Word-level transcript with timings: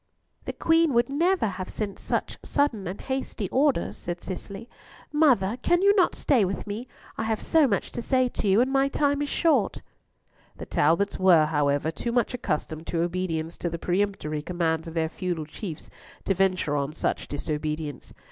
"The 0.45 0.53
Queen 0.53 0.93
would 0.95 1.09
never 1.09 1.45
have 1.45 1.69
sent 1.69 1.99
such 1.99 2.39
sudden 2.41 2.87
and 2.87 2.99
hasty 3.01 3.47
orders," 3.49 3.95
said 3.97 4.23
Cicely. 4.23 4.67
"Mother, 5.13 5.59
can 5.61 5.83
you 5.83 5.93
not 5.93 6.15
stay 6.15 6.43
with 6.43 6.65
me?—I 6.65 7.23
have 7.25 7.39
so 7.39 7.67
much 7.67 7.91
to 7.91 8.01
say 8.01 8.27
to 8.27 8.47
you, 8.47 8.61
and 8.61 8.71
my 8.71 8.87
time 8.87 9.21
is 9.21 9.29
short." 9.29 9.83
The 10.57 10.65
Talbots 10.65 11.19
were, 11.19 11.45
however, 11.45 11.91
too 11.91 12.11
much 12.11 12.33
accustomed 12.33 12.87
to 12.87 13.03
obedience 13.03 13.57
to 13.59 13.69
the 13.69 13.77
peremptory 13.77 14.41
commands 14.41 14.87
of 14.87 14.95
their 14.95 15.07
feudal 15.07 15.45
chiefs 15.45 15.91
to 16.25 16.33
venture 16.33 16.75
on 16.75 16.93
such 16.93 17.27
disobedience. 17.27 18.11